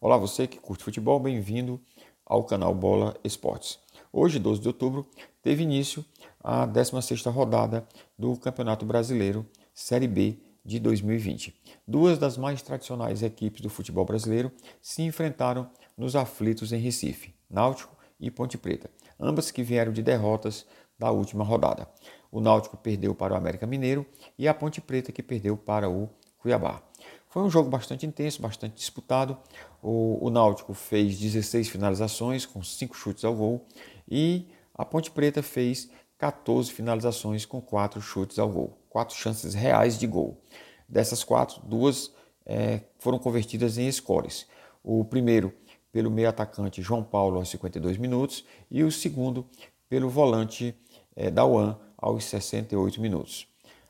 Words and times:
Olá, 0.00 0.16
você 0.16 0.46
que 0.46 0.60
curte 0.60 0.84
futebol, 0.84 1.18
bem-vindo 1.18 1.80
ao 2.24 2.44
canal 2.44 2.72
Bola 2.72 3.16
Esportes. 3.24 3.80
Hoje, 4.12 4.38
12 4.38 4.60
de 4.60 4.68
outubro, 4.68 5.10
teve 5.42 5.64
início 5.64 6.04
a 6.38 6.68
16ª 6.68 7.32
rodada 7.32 7.84
do 8.16 8.36
Campeonato 8.36 8.86
Brasileiro 8.86 9.44
Série 9.74 10.06
B 10.06 10.38
de 10.64 10.78
2020. 10.78 11.52
Duas 11.84 12.16
das 12.16 12.36
mais 12.36 12.62
tradicionais 12.62 13.24
equipes 13.24 13.60
do 13.60 13.68
futebol 13.68 14.04
brasileiro 14.04 14.52
se 14.80 15.02
enfrentaram 15.02 15.68
nos 15.96 16.14
aflitos 16.14 16.72
em 16.72 16.78
Recife, 16.78 17.34
Náutico 17.50 17.96
e 18.20 18.30
Ponte 18.30 18.56
Preta, 18.56 18.88
ambas 19.18 19.50
que 19.50 19.64
vieram 19.64 19.92
de 19.92 20.00
derrotas 20.00 20.64
da 20.96 21.10
última 21.10 21.42
rodada. 21.42 21.88
O 22.30 22.40
Náutico 22.40 22.76
perdeu 22.76 23.16
para 23.16 23.34
o 23.34 23.36
América 23.36 23.66
Mineiro 23.66 24.06
e 24.38 24.46
a 24.46 24.54
Ponte 24.54 24.80
Preta 24.80 25.10
que 25.10 25.24
perdeu 25.24 25.56
para 25.56 25.90
o 25.90 26.08
Cuiabá. 26.36 26.87
Foi 27.28 27.42
um 27.42 27.50
jogo 27.50 27.68
bastante 27.68 28.06
intenso, 28.06 28.40
bastante 28.40 28.74
disputado. 28.74 29.36
O, 29.82 30.18
o 30.26 30.30
Náutico 30.30 30.72
fez 30.72 31.18
16 31.18 31.68
finalizações 31.68 32.46
com 32.46 32.62
5 32.62 32.96
chutes 32.96 33.24
ao 33.24 33.34
gol 33.34 33.66
e 34.08 34.48
a 34.74 34.84
Ponte 34.84 35.10
Preta 35.10 35.42
fez 35.42 35.90
14 36.18 36.72
finalizações 36.72 37.44
com 37.44 37.60
4 37.60 38.00
chutes 38.00 38.38
ao 38.38 38.48
gol, 38.48 38.78
4 38.88 39.14
chances 39.16 39.54
reais 39.54 39.98
de 39.98 40.06
gol. 40.06 40.40
Dessas 40.88 41.22
quatro, 41.22 41.60
duas 41.64 42.12
é, 42.46 42.80
foram 42.98 43.18
convertidas 43.18 43.76
em 43.76 43.90
scores. 43.92 44.46
O 44.82 45.04
primeiro 45.04 45.52
pelo 45.92 46.10
meio 46.10 46.28
atacante 46.28 46.82
João 46.82 47.02
Paulo 47.02 47.36
aos 47.38 47.48
52 47.50 47.98
minutos 47.98 48.44
e 48.70 48.82
o 48.82 48.90
segundo 48.90 49.46
pelo 49.88 50.08
volante 50.08 50.74
é, 51.14 51.30
da 51.30 51.44
UAN 51.44 51.78
aos 51.96 52.24
68 52.24 53.00
minutos. 53.00 53.46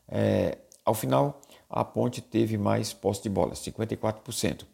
É, 0.08 0.58
ao 0.84 0.94
final, 0.94 1.40
a 1.68 1.84
Ponte 1.84 2.20
teve 2.20 2.56
mais 2.56 2.92
posse 2.92 3.22
de 3.22 3.28
bola, 3.28 3.52
54%. 3.52 4.64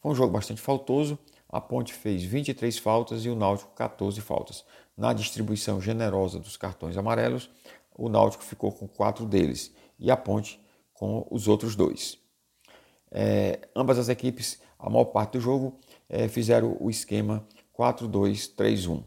Foi 0.00 0.10
um 0.10 0.14
jogo 0.14 0.32
bastante 0.32 0.60
faltoso. 0.60 1.18
A 1.48 1.60
Ponte 1.60 1.92
fez 1.92 2.22
23 2.24 2.76
faltas 2.78 3.24
e 3.24 3.28
o 3.28 3.36
Náutico 3.36 3.72
14 3.74 4.20
faltas. 4.20 4.64
Na 4.96 5.12
distribuição 5.12 5.80
generosa 5.80 6.38
dos 6.38 6.56
cartões 6.56 6.96
amarelos, 6.96 7.50
o 7.94 8.08
Náutico 8.08 8.44
ficou 8.44 8.72
com 8.72 8.86
quatro 8.86 9.24
deles 9.24 9.72
e 9.98 10.10
a 10.10 10.16
Ponte 10.16 10.60
com 10.92 11.26
os 11.30 11.48
outros 11.48 11.76
dois. 11.76 12.18
É, 13.10 13.60
ambas 13.74 13.98
as 13.98 14.08
equipes, 14.08 14.60
a 14.78 14.88
maior 14.88 15.06
parte 15.06 15.32
do 15.32 15.40
jogo, 15.40 15.78
é, 16.08 16.28
fizeram 16.28 16.76
o 16.80 16.90
esquema 16.90 17.46
4-2-3-1. 17.78 19.04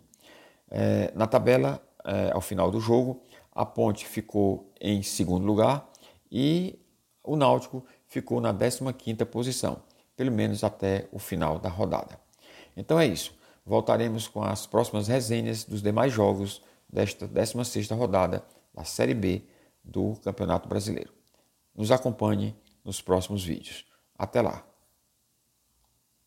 É, 0.69 1.12
na 1.16 1.28
tabela, 1.28 1.81
é, 2.03 2.31
ao 2.31 2.41
final 2.41 2.72
do 2.72 2.80
jogo, 2.80 3.22
a 3.52 3.66
Ponte 3.66 4.06
ficou 4.06 4.72
em 4.80 5.02
segundo 5.02 5.45
lugar 5.45 5.89
e 6.31 6.80
o 7.26 7.36
Náutico 7.36 7.86
ficou 8.08 8.40
na 8.40 8.54
15ª 8.54 9.26
posição, 9.26 9.81
pelo 10.16 10.31
menos 10.31 10.64
até 10.64 11.08
o 11.12 11.20
final 11.20 11.59
da 11.59 11.70
rodada. 11.70 12.20
Então 12.76 13.00
é 13.00 13.06
isso. 13.06 13.34
Voltaremos 13.66 14.28
com 14.28 14.44
as 14.44 14.68
próximas 14.68 15.08
resenhas 15.08 15.64
dos 15.64 15.81
demais 15.81 16.14
jogos 16.14 16.62
desta 16.88 17.28
16ª 17.28 17.98
rodada 17.98 18.44
da 18.73 18.84
Série 18.84 19.14
B 19.14 19.44
do 19.84 20.16
Campeonato 20.23 20.68
Brasileiro. 20.68 21.14
Nos 21.76 21.92
acompanhe 21.92 22.56
nos 22.84 23.02
próximos 23.02 23.44
vídeos. 23.44 23.86
Até 24.18 24.42
lá! 24.42 24.75